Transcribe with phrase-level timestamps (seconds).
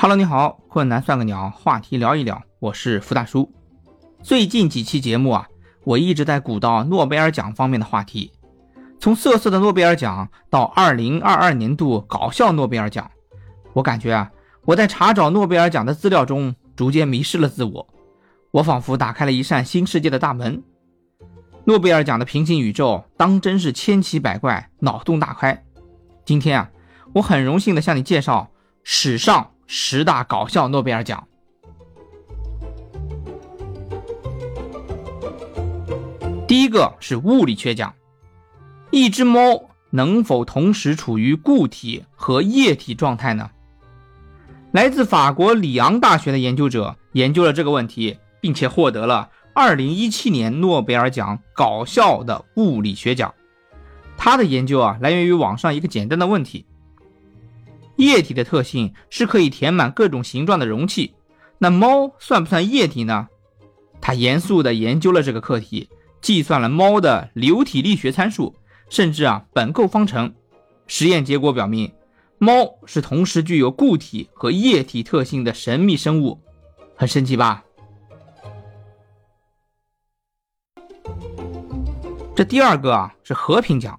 [0.00, 3.52] Hello，你好，困难算个鸟，话题聊一聊，我是福大叔。
[4.22, 5.48] 最近几期节目啊，
[5.82, 8.30] 我一直在鼓捣诺贝尔奖方面的话题，
[9.00, 13.10] 从瑟瑟的诺贝尔奖到2022年度搞笑诺贝尔奖，
[13.72, 14.30] 我感觉啊，
[14.66, 17.88] 我在查找诺贝尔奖的资料中逐渐迷失了自我，
[18.52, 20.62] 我仿佛打开了一扇新世界的大门。
[21.64, 25.64] 诺贝尔奖的平行宇宙当真是千奇百怪，脑洞大开。
[26.24, 26.70] 今天啊，
[27.14, 28.48] 我很荣幸的向你介绍
[28.84, 29.50] 史上。
[29.70, 31.28] 十大搞笑诺贝尔奖，
[36.48, 37.94] 第一个是物理学奖。
[38.90, 43.50] 一只猫能否同时处于固体和液体状态呢？
[44.72, 53.34] 来自法国里昂大学的研究者研究了这个问题，并且获得了2017年诺贝尔奖搞笑的物理学奖。
[54.16, 56.64] 他的研究啊，来源于网上一个简单的问题。
[57.98, 61.14] 液体的特性是可以填满各种形状的容器，
[61.58, 63.28] 那猫算不算液体呢？
[64.00, 65.88] 他严肃地研究了这个课题，
[66.20, 68.54] 计算了猫的流体力学参数，
[68.88, 70.32] 甚至啊本构方程。
[70.86, 71.92] 实验结果表明，
[72.38, 76.40] 猫是同时具有固体和液体特性的神秘生物，
[76.94, 77.64] 很神奇吧？
[82.36, 83.98] 这第二个啊是和平奖，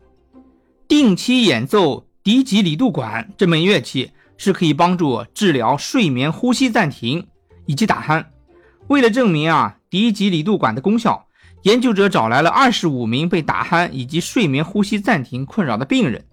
[0.88, 2.06] 定期演奏。
[2.30, 7.26] 迪吉里度管这门乐器是可以帮助治疗睡眠呼吸暂停
[7.66, 8.24] 以及打鼾。
[8.86, 11.26] 为了证明啊迪吉里度管的功效，
[11.64, 16.24] 研究者找来了二十五名被打鼾以及睡眠呼吸暂停困扰的病人，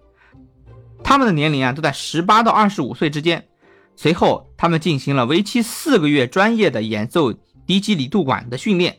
[1.03, 3.47] 他们的年龄啊都在十八到二十五岁之间。
[3.95, 7.33] 随后，他们进行了为期四个月专业的演奏
[7.65, 8.95] 迪吉里度管的训练。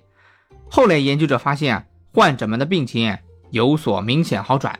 [0.68, 3.16] 后来，研究者发现患者们的病情
[3.52, 4.76] 有所明显好转。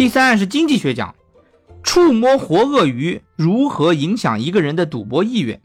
[0.00, 1.14] 第三是经济学奖，
[1.82, 5.60] 触摸活鳄鱼如何影响一个人的赌博意愿？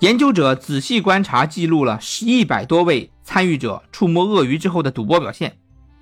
[0.00, 5.58] 研究者仔细观察记录了一百多位参与者触摸鳄鱼之后的赌博表现，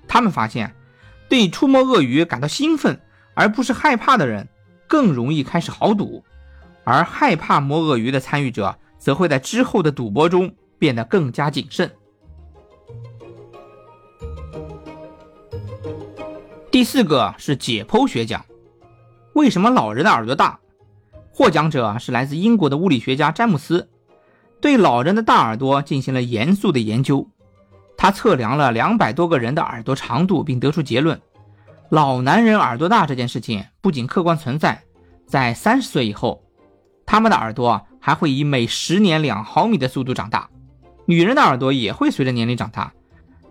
[0.07, 0.73] 他们发现，
[1.29, 2.99] 对触摸鳄鱼感到兴奋
[3.35, 4.49] 而不是害怕的人
[4.87, 6.23] 更容易开始豪赌，
[6.83, 11.91] 而害怕摸鳄鱼的参与者则会在之后的赌博中变得更加谨慎。
[16.75, 18.45] 第四个是解剖学奖，
[19.31, 20.59] 为什么老人的耳朵大？
[21.31, 23.89] 获奖者是来自英国的物理学家詹姆斯，
[24.59, 27.25] 对老人的大耳朵进行了严肃的研究。
[27.95, 31.17] 他测量了两百多个人的耳朵长度，并得出结论：
[31.87, 34.83] 老男人耳朵大这件事情不仅客观存在，
[35.25, 36.43] 在三十岁以后，
[37.05, 40.49] 他们的耳朵还会以每十年两毫米的速度长大。
[41.05, 42.91] 女人的耳朵也会随着年龄长大，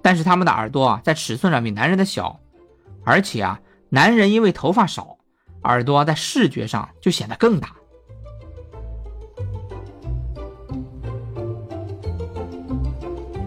[0.02, 2.38] 但是他们的耳朵在尺寸上比男人的小。
[3.04, 3.60] 而且啊，
[3.90, 5.18] 男人因为头发少，
[5.64, 7.70] 耳朵在视觉上就显得更大。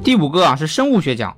[0.03, 1.35] 第五个啊是生物学奖，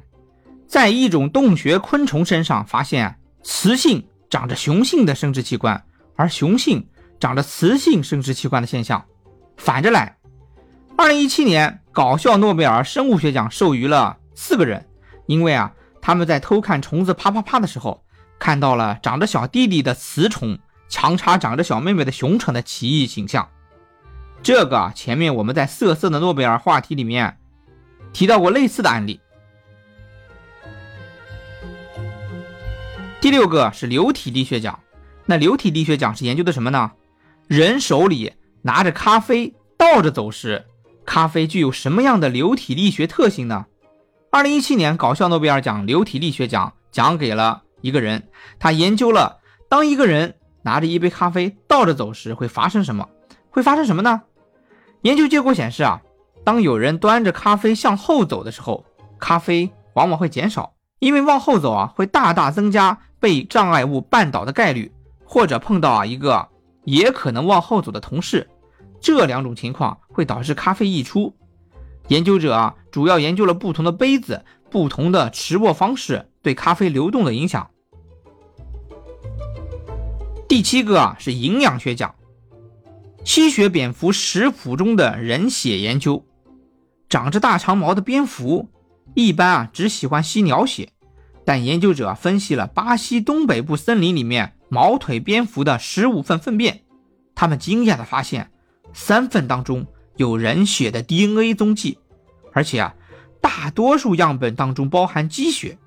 [0.68, 5.84] 在一种洞穴昆虫身上发现雌性长着雄性的生殖器官，
[6.16, 6.86] 而雄性
[7.20, 9.04] 长着雌性生殖器官的现象。
[9.58, 10.18] 反着来，
[10.96, 14.86] 二零一七年搞笑诺贝尔生物学奖授予了四个人，
[15.26, 18.04] 因为啊他们在偷看虫子啪啪啪的时候。
[18.40, 20.58] 看到了长着小弟弟的雌虫
[20.88, 23.48] 强插长着小妹妹的雄虫的奇异形象。
[24.42, 27.38] 这个前面我们在色色的诺贝尔话题里面
[28.14, 29.20] 提到过类似的案例。
[33.22, 34.80] 第六个是流体力学奖，
[35.26, 36.94] 那流体力学奖是研究的什么呢？
[37.48, 40.66] 人手里拿着咖啡倒着走时，
[41.06, 43.66] 咖啡具有什么样的流体力学特性呢？
[44.32, 47.64] 二零一七年搞笑诺贝尔奖流体力学奖奖给了。
[47.82, 48.30] 一个人，
[48.60, 53.08] 他研究了当一个人拿着一杯咖啡倒着走时会发生什么？
[53.50, 54.22] 会发生什么呢？
[55.02, 56.02] 研究结果显示啊，
[56.44, 58.86] 当有人端着咖啡向后走的时候，
[59.20, 64.92] 咖啡往往会减少，因为往后走啊会大大增加被障碍物绊倒的概率，
[65.24, 66.48] 或者碰到啊一个
[66.84, 68.50] 也可能往后走的同事，
[69.00, 71.34] 这两种情况会导致咖啡溢出。
[72.10, 76.30] 研究者啊主要研究了不同的杯子、不同的持握方式。
[76.42, 77.70] 对咖啡流动的影响。
[80.48, 82.16] 第七个啊是营养学奖，
[83.24, 86.26] 吸血蝙蝠食谱中的人血研究。
[87.08, 88.70] 长着大长毛的蝙蝠
[89.16, 90.92] 一般啊只喜欢吸鸟血，
[91.46, 96.82] 但研究者分析了巴西东北部森林里面毛腿蝙蝠的十五份粪便，
[97.36, 98.52] 他们惊讶的发现
[98.94, 99.86] 三份当中
[100.18, 102.00] 有人血的 DNA 踪迹，
[102.54, 102.96] 而且啊
[103.42, 105.78] 大多数样本当中包含鸡血。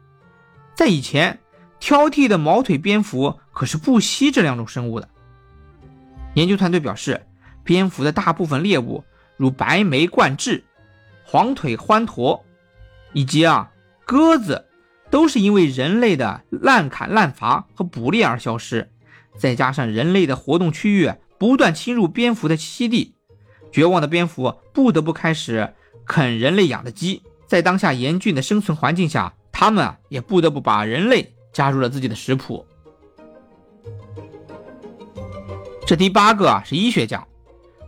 [0.75, 1.39] 在以前，
[1.79, 5.09] 挑剔的毛腿蝙蝠可是不惜这两种生物的。
[6.35, 7.27] 研究团队表示，
[7.63, 9.05] 蝙蝠的大部分猎物，
[9.37, 10.63] 如白眉冠雉、
[11.25, 12.45] 黄腿欢驼，
[13.13, 13.71] 以及啊
[14.05, 14.67] 鸽子，
[15.11, 18.91] 都是因为人类的滥砍滥伐和捕猎而消失。
[19.37, 23.15] 再加上人类的活动区域不断侵入蝙蝠的栖息地，
[23.71, 25.75] 绝望的蝙蝠不得不开始
[26.07, 27.23] 啃人类养的鸡。
[27.47, 32.67] 在当下严峻的生存环境下，他们啊也不得不把人类加入了自己的食谱。
[35.87, 37.29] 这第八个啊是医学奖，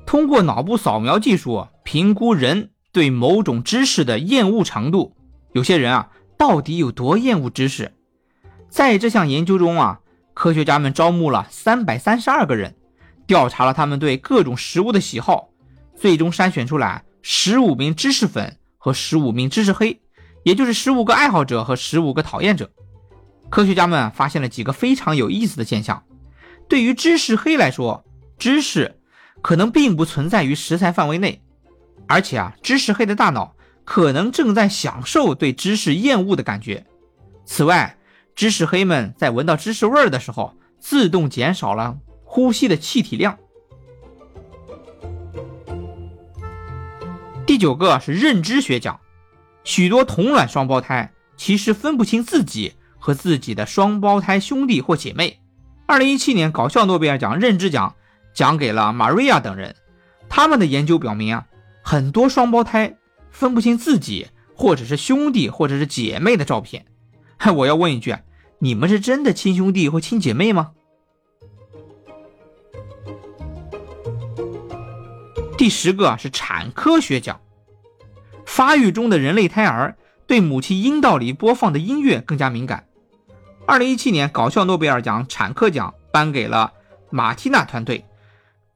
[0.06, 5.16] 通过脑部扫描技术评估人对某种知识的厌恶程度。
[5.52, 7.92] 有些人啊到底有多厌恶知识？
[8.68, 9.98] 在这项研究中啊。
[10.32, 12.76] 科学家们招募了三百三十二个人，
[13.26, 15.48] 调查了他们对各种食物的喜好，
[15.96, 20.00] 最终筛选出来十五名知识粉和十五名知识黑，
[20.44, 22.70] 也就是十五个爱好者和十五个讨厌者。
[23.50, 26.04] 科学家们发现了几个非常有意思的现象：
[26.68, 28.04] 对于知识黑来说，
[28.38, 29.00] 知识
[29.42, 31.42] 可能并不存在于食材范围内，
[32.06, 33.54] 而且啊，知识黑的大脑
[33.84, 36.86] 可能正在享受对知识厌恶的感觉。
[37.44, 37.96] 此外，
[38.34, 43.38] 知识黑们在闻到知识味儿的时候，自动减少了呼吸的气体量。
[47.46, 48.98] 第九个是认知学奖，
[49.64, 55.40] 许多同卵双胞胎其实分不清自己和自己的双胞胎兄弟或姐妹。
[55.86, 57.94] 二零一七年搞笑诺贝尔奖认知奖
[58.34, 59.74] 奖给了玛瑞亚等人，
[60.28, 61.46] 他们的研究表明啊，
[61.82, 62.96] 很多双胞胎
[63.30, 66.86] 分不清自己或者是兄弟或者是姐妹的照片。
[67.56, 68.16] 我要问一句，
[68.58, 70.72] 你们是真的亲兄弟或亲姐妹吗？
[75.56, 77.40] 第十个是产科学奖，
[78.54, 79.96] 发育中的人类胎儿
[80.28, 82.86] 对母亲阴道里播放的音乐更加敏感。
[83.66, 86.72] 二零一七年搞笑诺贝尔奖产科奖颁给了
[87.10, 88.04] 马蒂娜团队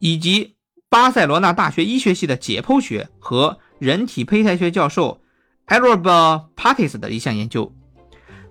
[0.01, 0.57] 以及
[0.89, 5.21] 巴塞罗那大学医学系的解剖学和人体胚胎学教授
[5.67, 6.11] a r a b
[6.57, 7.73] Patis 的一项研究。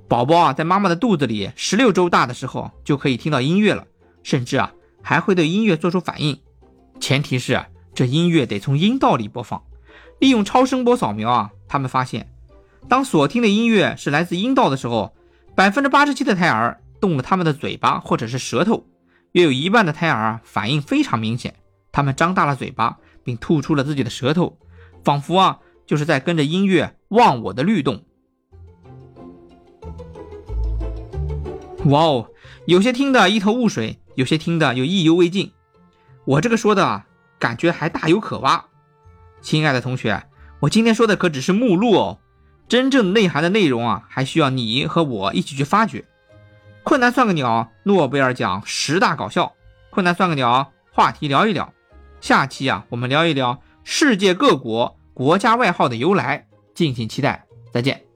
[0.08, 3.86] 宝宝啊，在妈妈的肚子里十六周大的时候就可以听到音乐了，
[4.24, 4.72] 甚至啊
[5.02, 6.40] 还会对音乐做出反应。
[7.02, 9.62] 前提是这音乐得从阴道里播放。
[10.20, 12.32] 利用超声波扫描啊，他们发现，
[12.88, 15.14] 当所听的音乐是来自阴道的时候，
[15.56, 18.86] 百分之八十七的胎儿动了他们的嘴巴或者是舌头，
[19.34, 21.54] 约有一半的胎儿反应非常明显，
[21.92, 24.58] 他们张大了嘴巴并吐出了自己的舌头，
[25.04, 28.04] 仿佛啊就是在跟着音乐忘我的律动。
[31.86, 32.30] 哇哦，
[32.66, 35.52] 有些听得一头雾水，有些听得又意犹未尽。
[36.26, 37.06] 我这个说的啊，
[37.40, 38.66] 感觉还大有可挖。
[39.42, 40.24] 亲爱的同学，
[40.60, 42.20] 我今天说的可只是目录哦，
[42.68, 46.06] 真正内涵的内容啊，还需要你和我一起去发掘。
[46.84, 49.54] 困难算个鸟，诺贝尔奖十大搞笑。
[49.90, 51.74] 困难算个鸟，话题聊一聊。
[52.22, 57.46] 下期啊，我们聊一聊世界各国国家外号的由来，敬请期待。
[57.74, 58.07] 再见。